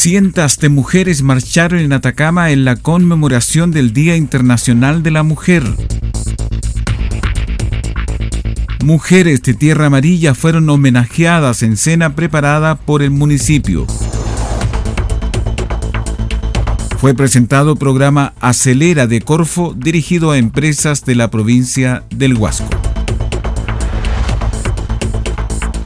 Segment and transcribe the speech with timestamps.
[0.00, 5.64] Cientos de mujeres marcharon en Atacama en la conmemoración del Día Internacional de la Mujer.
[8.84, 13.88] Mujeres de Tierra Amarilla fueron homenajeadas en cena preparada por el municipio.
[16.98, 22.87] Fue presentado programa Acelera de Corfo dirigido a empresas de la provincia del Huasco.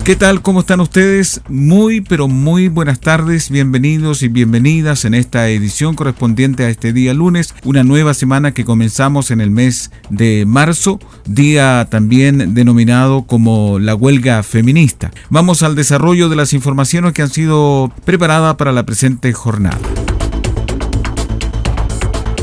[0.05, 0.43] ¿Qué tal?
[0.43, 1.43] ¿Cómo están ustedes?
[1.49, 7.15] Muy, pero muy buenas tardes, bienvenidos y bienvenidas en esta edición correspondiente a este día
[7.15, 13.79] lunes, una nueva semana que comenzamos en el mes de marzo, día también denominado como
[13.79, 15.13] la huelga feminista.
[15.31, 19.79] Vamos al desarrollo de las informaciones que han sido preparadas para la presente jornada.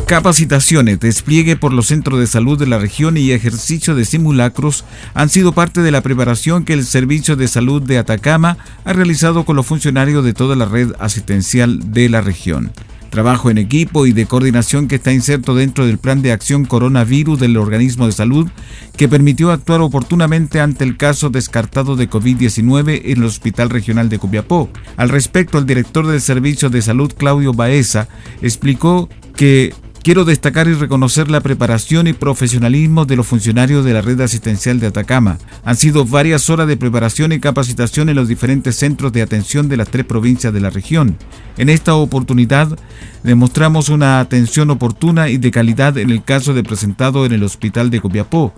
[0.10, 5.30] Capacitaciones, despliegue por los centros de salud de la región y ejercicio de simulacros han
[5.30, 9.56] sido parte de la preparación que el Servicio de Salud de Atacama ha realizado con
[9.56, 12.72] los funcionarios de toda la red asistencial de la región.
[13.12, 17.40] Trabajo en equipo y de coordinación que está inserto dentro del plan de acción coronavirus
[17.40, 18.50] del organismo de salud
[18.98, 24.18] que permitió actuar oportunamente ante el caso descartado de COVID-19 en el Hospital Regional de
[24.18, 24.72] Copiapó.
[24.98, 28.08] Al respecto, el director del Servicio de Salud, Claudio Baeza,
[28.42, 29.76] explicó que
[30.10, 34.80] Quiero destacar y reconocer la preparación y profesionalismo de los funcionarios de la red asistencial
[34.80, 35.38] de Atacama.
[35.64, 39.78] Han sido varias horas de preparación y capacitación en los diferentes centros de atención de
[39.78, 41.16] las tres provincias de la región.
[41.58, 42.76] En esta oportunidad
[43.22, 47.92] demostramos una atención oportuna y de calidad en el caso de presentado en el Hospital
[47.92, 48.52] de Copiapó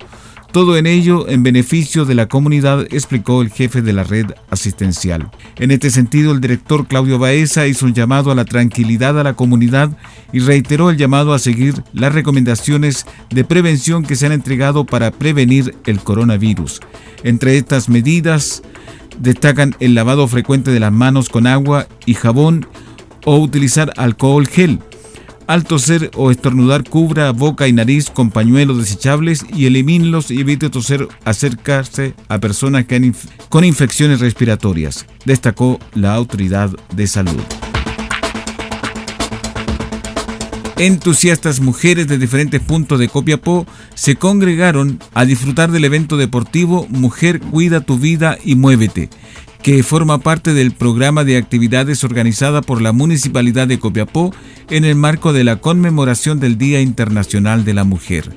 [0.51, 5.31] todo en ello en beneficio de la comunidad, explicó el jefe de la red asistencial.
[5.57, 9.33] En este sentido, el director Claudio Baeza hizo un llamado a la tranquilidad a la
[9.33, 9.97] comunidad
[10.33, 15.11] y reiteró el llamado a seguir las recomendaciones de prevención que se han entregado para
[15.11, 16.81] prevenir el coronavirus.
[17.23, 18.61] Entre estas medidas
[19.19, 22.67] destacan el lavado frecuente de las manos con agua y jabón
[23.25, 24.79] o utilizar alcohol gel
[25.51, 30.69] al toser o estornudar, cubra boca y nariz con pañuelos desechables y elimínelos y evite
[30.69, 32.85] toser acercarse a personas
[33.49, 37.41] con infecciones respiratorias, destacó la autoridad de salud.
[40.77, 47.41] Entusiastas mujeres de diferentes puntos de Copiapó se congregaron a disfrutar del evento deportivo Mujer
[47.41, 49.09] Cuida tu Vida y Muévete,
[49.63, 54.33] que forma parte del programa de actividades organizada por la Municipalidad de Copiapó
[54.69, 58.31] en el marco de la conmemoración del Día Internacional de la Mujer.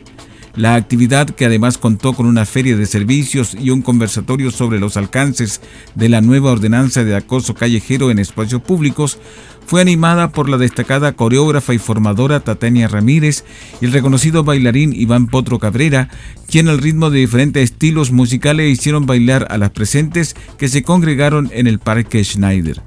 [0.55, 4.97] La actividad, que además contó con una feria de servicios y un conversatorio sobre los
[4.97, 5.61] alcances
[5.97, 9.19] de la nueva ordenanza de acoso callejero en espacios públicos,
[9.67, 13.45] fue animada por la destacada coreógrafa y formadora Tatania Ramírez
[13.81, 16.09] y el reconocido bailarín Iván Potro Cabrera,
[16.49, 21.51] quien al ritmo de diferentes estilos musicales hicieron bailar a las presentes que se congregaron
[21.53, 22.83] en el Parque Schneider.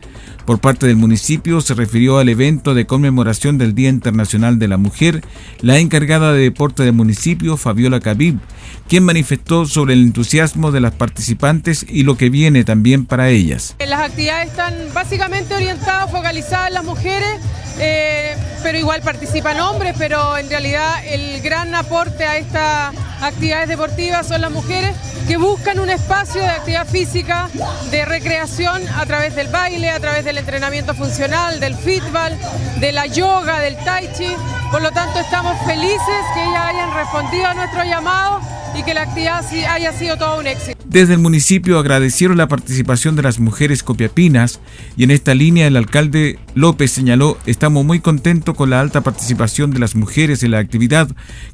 [0.47, 4.77] Por parte del municipio se refirió al evento de conmemoración del Día Internacional de la
[4.77, 5.21] Mujer
[5.59, 8.39] la encargada de deporte del municipio, Fabiola Cabib,
[8.87, 13.75] quien manifestó sobre el entusiasmo de las participantes y lo que viene también para ellas.
[13.85, 17.39] Las actividades están básicamente orientadas, focalizadas las mujeres,
[17.79, 24.27] eh, pero igual participan hombres, pero en realidad el gran aporte a estas actividades deportivas
[24.27, 24.95] son las mujeres
[25.27, 27.49] que buscan un espacio de actividad física,
[27.91, 32.37] de recreación a través del baile, a través del entrenamiento funcional, del fútbol,
[32.79, 34.35] de la yoga, del tai chi.
[34.71, 35.99] Por lo tanto, estamos felices
[36.33, 38.41] que ellas hayan respondido a nuestro llamado
[38.73, 40.76] y que la actividad haya sido todo un éxito.
[40.89, 44.61] Desde el municipio agradecieron la participación de las mujeres copiapinas
[44.95, 49.71] y en esta línea el alcalde López señaló, estamos muy contentos con la alta participación
[49.71, 51.09] de las mujeres en la actividad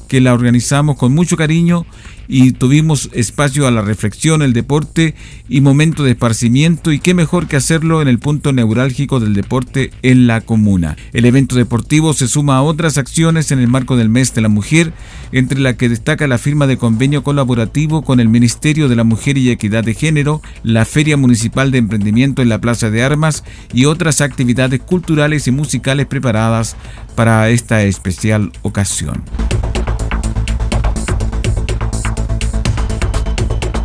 [0.07, 1.87] que la organizamos con mucho cariño
[2.27, 5.15] y tuvimos espacio a la reflexión, el deporte
[5.49, 9.91] y momento de esparcimiento y qué mejor que hacerlo en el punto neurálgico del deporte
[10.01, 10.95] en la comuna.
[11.11, 14.49] El evento deportivo se suma a otras acciones en el marco del mes de la
[14.49, 14.93] mujer,
[15.31, 19.37] entre la que destaca la firma de convenio colaborativo con el Ministerio de la Mujer
[19.37, 23.43] y Equidad de Género, la Feria Municipal de Emprendimiento en la Plaza de Armas
[23.73, 26.75] y otras actividades culturales y musicales preparadas
[27.15, 29.23] para esta especial ocasión.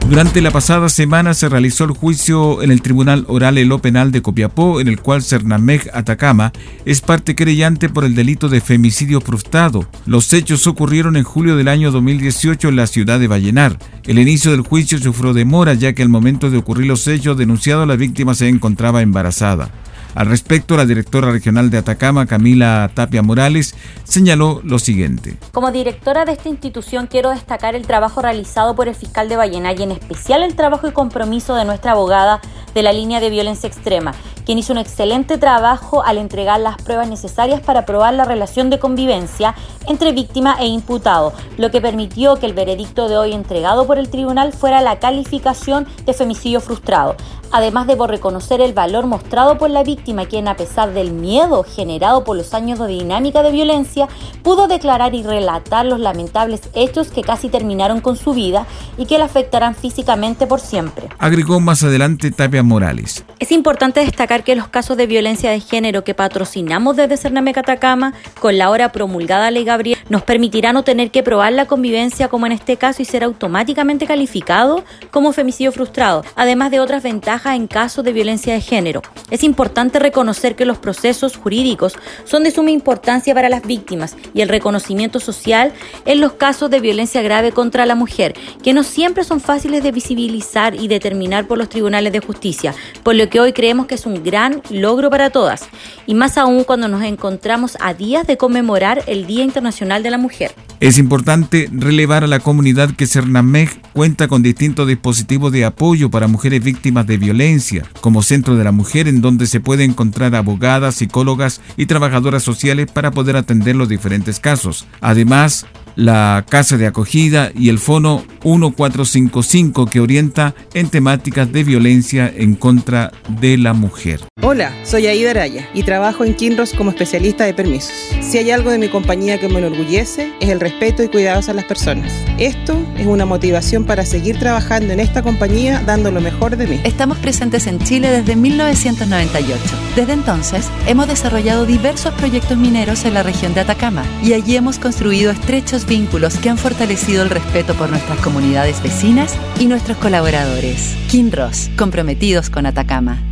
[0.09, 4.23] Durante la pasada semana se realizó el juicio en el Tribunal Oral Elo Penal de
[4.23, 6.51] Copiapó, en el cual Cernameg Atacama
[6.87, 9.87] es parte creyente por el delito de femicidio frustrado.
[10.07, 13.79] Los hechos ocurrieron en julio del año 2018 en la ciudad de Vallenar.
[14.05, 17.85] El inicio del juicio sufrió demora ya que al momento de ocurrir los hechos denunciado
[17.85, 19.71] la víctima se encontraba embarazada.
[20.19, 25.37] Al respecto, la directora regional de Atacama, Camila Tapia Morales, señaló lo siguiente.
[25.53, 29.73] Como directora de esta institución quiero destacar el trabajo realizado por el fiscal de Ballena
[29.75, 32.41] y en especial el trabajo y compromiso de nuestra abogada
[32.75, 34.13] de la línea de violencia extrema,
[34.45, 38.81] quien hizo un excelente trabajo al entregar las pruebas necesarias para probar la relación de
[38.81, 39.55] convivencia
[39.87, 44.09] entre víctima e imputado, lo que permitió que el veredicto de hoy entregado por el
[44.09, 47.15] tribunal fuera la calificación de femicidio frustrado,
[47.53, 52.25] además debo reconocer el valor mostrado por la víctima, quien a pesar del miedo generado
[52.25, 54.09] por los años de dinámica de violencia,
[54.43, 58.67] pudo declarar y relatar los lamentables hechos que casi terminaron con su vida
[58.97, 61.09] y que la afectarán físicamente por siempre.
[61.19, 63.25] Agregó más adelante Tapia Morales.
[63.39, 68.15] Es importante destacar que los casos de violencia de género que patrocinamos desde Cername Catacama,
[68.41, 72.47] con la ahora promulgada Ley Gabriel, nos permitirá no tener que probar la convivencia como
[72.47, 77.67] en este caso y ser automáticamente calificado como femicidio frustrado, además de otras ventajas en
[77.67, 79.03] caso de violencia de género.
[79.31, 84.41] Es importante reconocer que los procesos jurídicos son de suma importancia para las víctimas y
[84.41, 85.73] el reconocimiento social
[86.05, 89.93] en los casos de violencia grave contra la mujer, que no siempre son fáciles de
[89.93, 94.07] visibilizar y determinar por los tribunales de justicia, por lo que hoy creemos que es
[94.07, 95.69] un gran logro para todas,
[96.07, 100.19] y más aún cuando nos encontramos a días de conmemorar el Día Internacional de la
[100.19, 100.53] Mujer.
[100.81, 106.29] Es importante relevar a la comunidad que Cernameg cuenta con distintos dispositivos de apoyo para
[106.29, 110.97] mujeres víctimas de violencia, como Centro de la Mujer, en donde se puede encontrar abogadas,
[110.97, 114.87] psicólogas y trabajadoras sociales para poder atender los diferentes casos.
[115.01, 115.67] Además,
[115.99, 122.55] la Casa de Acogida y el Fono 1455 que orienta en temáticas de violencia en
[122.55, 123.11] contra
[123.41, 124.21] de la mujer.
[124.41, 127.93] Hola, soy Aida Araya y trabajo en Kinross como especialista de permisos.
[128.21, 131.53] Si hay algo de mi compañía que me enorgullece es el respeto y cuidados a
[131.53, 132.13] las personas.
[132.39, 136.81] Esto es una motivación para seguir trabajando en esta compañía dando lo mejor de mí.
[136.85, 139.61] Estamos presentes en Chile desde 1998.
[139.97, 144.79] Desde entonces hemos desarrollado diversos proyectos mineros en la región de Atacama y allí hemos
[144.79, 150.95] construido estrechos vínculos que han fortalecido el respeto por nuestras comunidades vecinas y nuestros colaboradores.
[151.11, 153.23] Kinross, comprometidos con Atacama.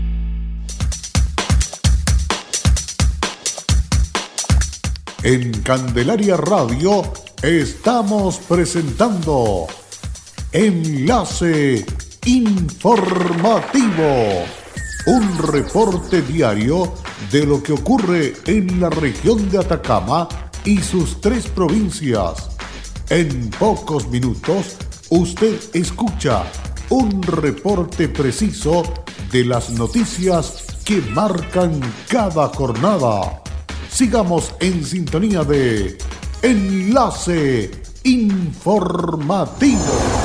[5.23, 7.03] En Candelaria Radio
[7.43, 9.67] estamos presentando
[10.53, 11.85] Enlace
[12.25, 14.05] Informativo,
[15.07, 16.95] un reporte diario
[17.31, 20.29] de lo que ocurre en la región de Atacama
[20.67, 22.51] y sus tres provincias.
[23.09, 24.77] En pocos minutos,
[25.11, 26.45] usted escucha
[26.91, 28.83] un reporte preciso
[29.31, 33.43] de las noticias que marcan cada jornada.
[33.89, 35.97] Sigamos en sintonía de
[36.43, 37.71] Enlace
[38.03, 40.16] Informativo.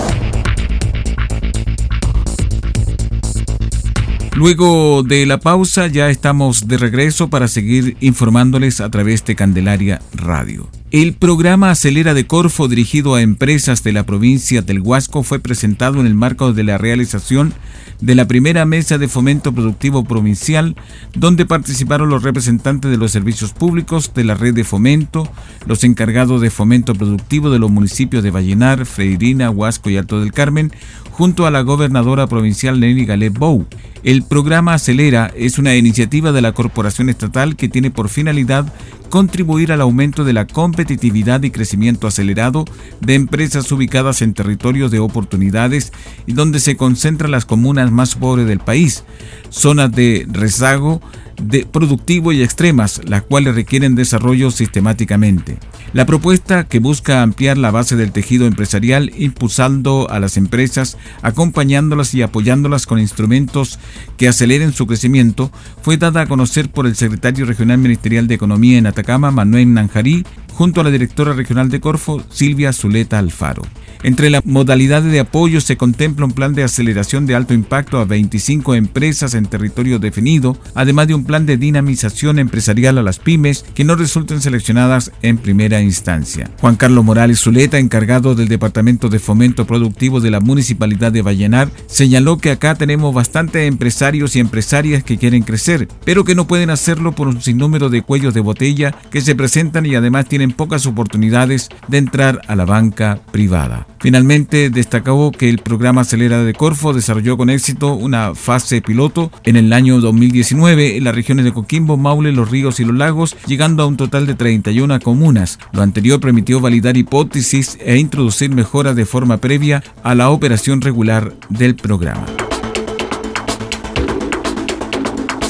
[4.41, 10.01] Luego de la pausa ya estamos de regreso para seguir informándoles a través de Candelaria
[10.15, 10.67] Radio.
[10.91, 16.01] El programa Acelera de Corfo dirigido a empresas de la provincia del Huasco fue presentado
[16.01, 17.53] en el marco de la realización
[18.01, 20.75] de la primera mesa de fomento productivo provincial,
[21.15, 25.31] donde participaron los representantes de los servicios públicos de la red de fomento,
[25.65, 30.33] los encargados de fomento productivo de los municipios de Vallenar, Freirina, Huasco y Alto del
[30.33, 30.74] Carmen,
[31.12, 33.65] junto a la gobernadora provincial Nelly Galet Bou.
[34.03, 38.74] El programa Acelera es una iniciativa de la Corporación Estatal que tiene por finalidad
[39.12, 42.65] contribuir al aumento de la competitividad y crecimiento acelerado
[43.01, 45.91] de empresas ubicadas en territorios de oportunidades
[46.25, 49.03] y donde se concentran las comunas más pobres del país,
[49.50, 51.01] zonas de rezago,
[51.41, 55.57] de productivo y extremas, las cuales requieren desarrollo sistemáticamente.
[55.93, 62.13] La propuesta que busca ampliar la base del tejido empresarial impulsando a las empresas, acompañándolas
[62.13, 63.79] y apoyándolas con instrumentos
[64.17, 68.77] que aceleren su crecimiento, fue dada a conocer por el secretario regional ministerial de Economía
[68.77, 73.63] en Atacama, Manuel Nanjarí, junto a la directora regional de Corfo, Silvia Zuleta Alfaro.
[74.03, 78.05] Entre las modalidades de apoyo se contempla un plan de aceleración de alto impacto a
[78.05, 83.63] 25 empresas en territorio definido, además de un plan de dinamización empresarial a las pymes
[83.75, 86.50] que no resulten seleccionadas en primera instancia.
[86.60, 91.70] Juan Carlos Morales Zuleta, encargado del Departamento de Fomento Productivo de la Municipalidad de Vallenar,
[91.86, 96.72] señaló que acá tenemos bastantes empresarios y empresarias que quieren crecer, pero que no pueden
[96.72, 100.88] hacerlo por un sinnúmero de cuellos de botella que se presentan y además tienen pocas
[100.88, 103.90] oportunidades de entrar a la banca privada.
[104.00, 109.55] Finalmente, destacó que el programa Acelera de Corfo desarrolló con éxito una fase piloto en
[109.55, 113.83] el año 2019 en las regiones de Coquimbo, Maule, Los Ríos y Los Lagos, llegando
[113.83, 115.60] a un total de 31 comunas.
[115.71, 121.33] Lo anterior permitió validar hipótesis e introducir mejoras de forma previa a la operación regular
[121.50, 122.25] del programa.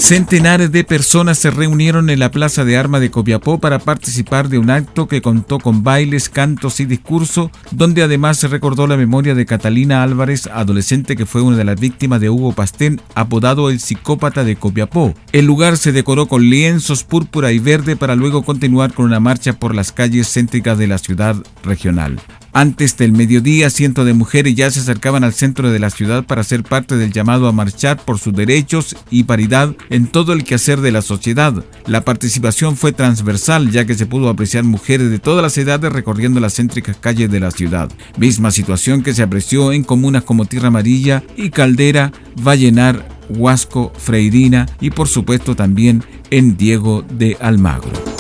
[0.02, 4.58] Centenares de personas se reunieron en la Plaza de Armas de Copiapó para participar de
[4.58, 9.36] un acto que contó con bailes, cantos y discurso, donde además se recordó la memoria
[9.36, 13.80] de Catalina Álvarez, adolescente que fue una de las víctimas de Hugo Pastén, apodado el
[13.80, 15.14] psicópata de Copiapó.
[15.34, 19.54] El lugar se decoró con lienzos púrpura y verde para luego continuar con una marcha
[19.54, 22.20] por las calles céntricas de la ciudad regional.
[22.54, 26.44] Antes del mediodía, cientos de mujeres ya se acercaban al centro de la ciudad para
[26.44, 30.82] ser parte del llamado a marchar por sus derechos y paridad en todo el quehacer
[30.82, 31.64] de la sociedad.
[31.88, 36.42] La participación fue transversal, ya que se pudo apreciar mujeres de todas las edades recorriendo
[36.42, 37.90] las céntricas calles de la ciudad.
[38.18, 44.66] Misma situación que se apreció en comunas como Tierra Amarilla y Caldera, Vallenar, Huasco, Freirina
[44.82, 48.11] y por supuesto también en Diego de Almagro.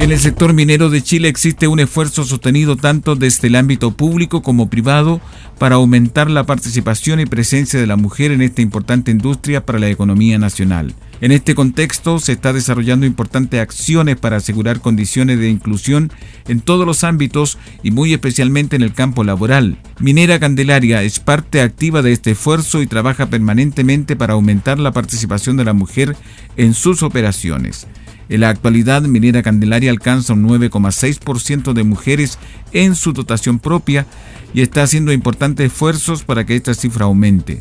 [0.00, 4.40] En el sector minero de Chile existe un esfuerzo sostenido tanto desde el ámbito público
[4.40, 5.20] como privado
[5.58, 9.90] para aumentar la participación y presencia de la mujer en esta importante industria para la
[9.90, 10.94] economía nacional.
[11.20, 16.10] En este contexto se está desarrollando importantes acciones para asegurar condiciones de inclusión
[16.48, 19.76] en todos los ámbitos y muy especialmente en el campo laboral.
[19.98, 25.58] Minera Candelaria es parte activa de este esfuerzo y trabaja permanentemente para aumentar la participación
[25.58, 26.16] de la mujer
[26.56, 27.86] en sus operaciones.
[28.30, 32.38] En la actualidad, Minera Candelaria alcanza un 9,6% de mujeres
[32.70, 34.06] en su dotación propia
[34.54, 37.60] y está haciendo importantes esfuerzos para que esta cifra aumente.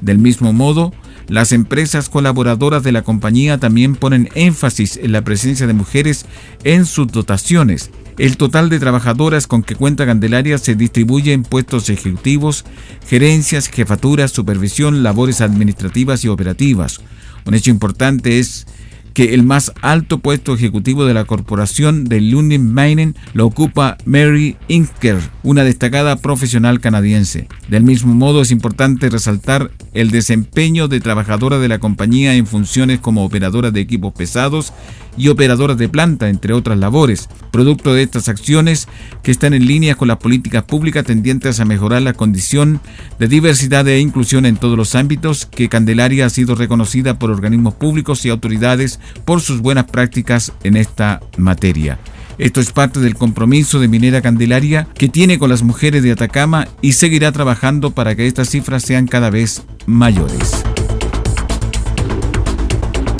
[0.00, 0.92] Del mismo modo,
[1.26, 6.26] las empresas colaboradoras de la compañía también ponen énfasis en la presencia de mujeres
[6.62, 7.90] en sus dotaciones.
[8.16, 12.64] El total de trabajadoras con que cuenta Candelaria se distribuye en puestos ejecutivos,
[13.08, 17.00] gerencias, jefaturas, supervisión, labores administrativas y operativas.
[17.46, 18.66] Un hecho importante es
[19.14, 24.56] que el más alto puesto ejecutivo de la corporación de Lundin Mining lo ocupa Mary
[24.68, 27.48] Inker, una destacada profesional canadiense.
[27.68, 33.00] Del mismo modo es importante resaltar el desempeño de trabajadora de la compañía en funciones
[33.00, 34.72] como operadora de equipos pesados
[35.16, 38.88] y operadoras de planta, entre otras labores, producto de estas acciones
[39.22, 42.80] que están en línea con las políticas públicas tendientes a mejorar la condición
[43.18, 47.74] de diversidad e inclusión en todos los ámbitos, que Candelaria ha sido reconocida por organismos
[47.74, 51.98] públicos y autoridades por sus buenas prácticas en esta materia.
[52.38, 56.66] Esto es parte del compromiso de Minera Candelaria que tiene con las mujeres de Atacama
[56.82, 60.64] y seguirá trabajando para que estas cifras sean cada vez mayores.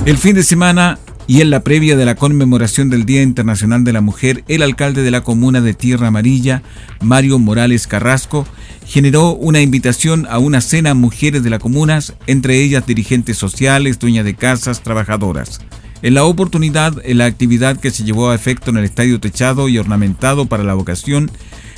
[0.05, 3.93] El fin de semana y en la previa de la conmemoración del Día Internacional de
[3.93, 6.63] la Mujer, el alcalde de la comuna de Tierra Amarilla,
[7.01, 8.47] Mario Morales Carrasco,
[8.87, 13.99] generó una invitación a una cena a mujeres de la comuna, entre ellas dirigentes sociales,
[13.99, 15.61] dueñas de casas, trabajadoras.
[16.05, 19.71] En la oportunidad, en la actividad que se llevó a efecto en el estadio techado
[19.71, 21.31] y ornamentado para la vocación,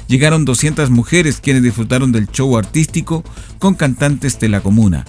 [0.09, 3.23] llegaron 200 mujeres quienes disfrutaron del show artístico
[3.61, 5.04] con cantantes de la comuna.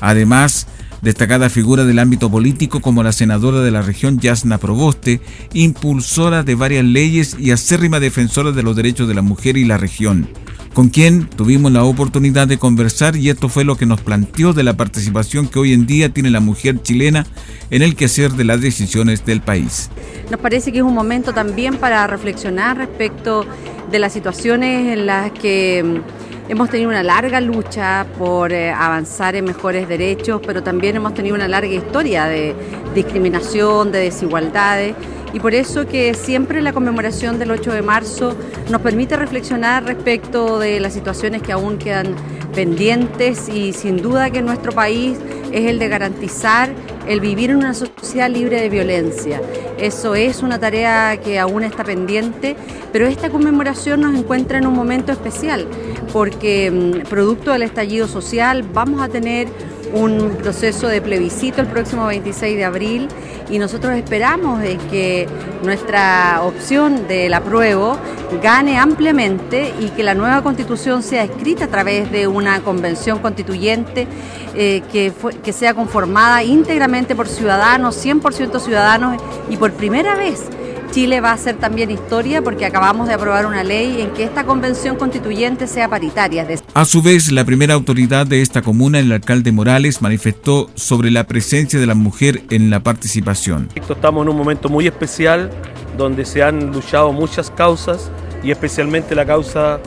[0.00, 0.66] Además,
[1.00, 5.20] destacada figura del ámbito político como la senadora de la región Yasna Proboste,
[5.52, 9.78] impulsora de varias leyes y acérrima defensora de los derechos de la mujer y la
[9.78, 10.28] región
[10.76, 14.62] con quien tuvimos la oportunidad de conversar y esto fue lo que nos planteó de
[14.62, 17.24] la participación que hoy en día tiene la mujer chilena
[17.70, 19.88] en el quehacer de las decisiones del país.
[20.30, 23.46] Nos parece que es un momento también para reflexionar respecto
[23.90, 29.34] de las situaciones en las que mm, hemos tenido una larga lucha por eh, avanzar
[29.34, 32.54] en mejores derechos, pero también hemos tenido una larga historia de
[32.94, 34.94] discriminación, de desigualdades
[35.36, 38.34] y por eso que siempre la conmemoración del 8 de marzo
[38.70, 42.16] nos permite reflexionar respecto de las situaciones que aún quedan
[42.54, 45.18] pendientes y sin duda que nuestro país
[45.52, 46.70] es el de garantizar
[47.06, 49.42] el vivir en una sociedad libre de violencia.
[49.76, 52.56] Eso es una tarea que aún está pendiente,
[52.90, 55.66] pero esta conmemoración nos encuentra en un momento especial
[56.14, 59.48] porque mm, producto del estallido social vamos a tener
[59.92, 63.08] un proceso de plebiscito el próximo 26 de abril
[63.50, 65.28] y nosotros esperamos que
[65.62, 67.96] nuestra opción del apruebo
[68.42, 74.06] gane ampliamente y que la nueva constitución sea escrita a través de una convención constituyente
[74.54, 75.12] eh, que,
[75.42, 80.48] que sea conformada íntegramente por ciudadanos, 100% ciudadanos y por primera vez
[80.96, 84.46] Chile va a hacer también historia porque acabamos de aprobar una ley en que esta
[84.46, 86.48] convención constituyente sea paritaria.
[86.72, 91.26] A su vez, la primera autoridad de esta comuna, el alcalde Morales, manifestó sobre la
[91.26, 93.68] presencia de la mujer en la participación.
[93.74, 95.50] Estamos en un momento muy especial
[95.98, 98.10] donde se han luchado muchas causas
[98.42, 99.80] y especialmente la causa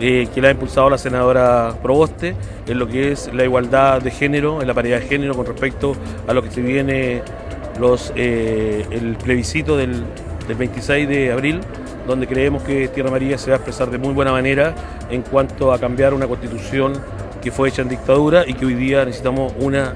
[0.00, 4.10] eh, que la ha impulsado la senadora Proboste en lo que es la igualdad de
[4.10, 5.94] género, en la paridad de género con respecto
[6.26, 7.20] a lo que se viene
[7.78, 10.04] los, eh, el plebiscito del
[10.46, 11.60] del 26 de abril,
[12.06, 14.74] donde creemos que Tierra María se va a expresar de muy buena manera
[15.10, 16.92] en cuanto a cambiar una constitución
[17.42, 19.94] que fue hecha en dictadura y que hoy día necesitamos una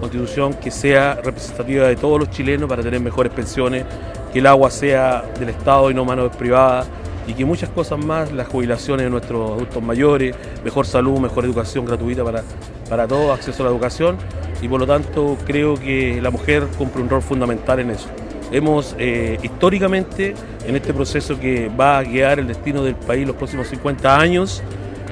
[0.00, 3.84] constitución que sea representativa de todos los chilenos para tener mejores pensiones,
[4.32, 6.88] que el agua sea del Estado y no manos privadas
[7.26, 11.84] y que muchas cosas más, las jubilaciones de nuestros adultos mayores, mejor salud, mejor educación
[11.84, 12.42] gratuita para,
[12.88, 14.16] para todos, acceso a la educación
[14.60, 18.08] y por lo tanto creo que la mujer cumple un rol fundamental en eso.
[18.52, 20.34] Hemos eh, históricamente,
[20.66, 24.62] en este proceso que va a guiar el destino del país los próximos 50 años,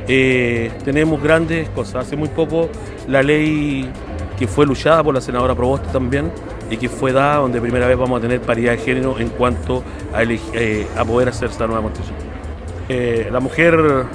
[0.09, 2.07] eh, tenemos grandes cosas.
[2.07, 2.68] Hace muy poco
[3.07, 3.88] la ley
[4.38, 6.30] que fue luchada por la senadora Proboste también
[6.71, 9.83] y que fue dada donde primera vez vamos a tener paridad de género en cuanto
[10.12, 12.16] a, eh, a poder hacer esta nueva constitución.
[13.33, 14.07] la mujer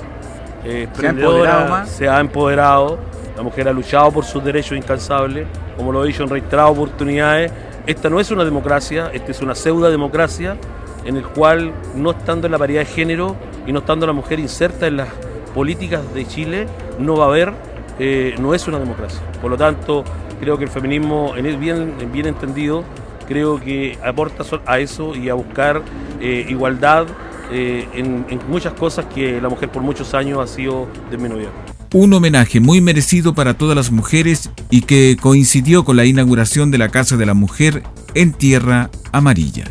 [0.63, 2.97] ¿Se, ha se ha empoderado,
[3.35, 7.51] la mujer ha luchado por sus derechos incansables, como lo he dicho en reiteradas oportunidades,
[7.85, 10.57] esta no es una democracia, esta es una pseudo democracia
[11.05, 13.35] en el cual no estando en la paridad de género
[13.67, 15.09] y no estando la mujer inserta en las
[15.53, 17.53] políticas de Chile, no va a haber,
[17.99, 19.19] eh, no es una democracia.
[19.41, 20.03] Por lo tanto,
[20.39, 22.85] creo que el feminismo, en bien, bien entendido,
[23.27, 25.81] creo que aporta a eso y a buscar
[26.21, 27.07] eh, igualdad
[27.51, 31.49] eh, en, en muchas cosas que la mujer por muchos años ha sido disminuida
[31.93, 36.79] un homenaje muy merecido para todas las mujeres y que coincidió con la inauguración de
[36.79, 37.83] la Casa de la Mujer
[38.15, 39.65] en Tierra Amarilla.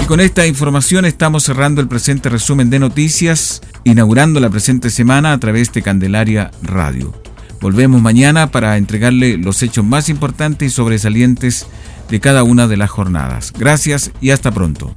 [0.00, 5.34] Y con esta información estamos cerrando el presente resumen de noticias, inaugurando la presente semana
[5.34, 7.12] a través de Candelaria Radio.
[7.60, 11.66] Volvemos mañana para entregarle los hechos más importantes y sobresalientes
[12.08, 13.52] de cada una de las jornadas.
[13.58, 14.96] Gracias y hasta pronto.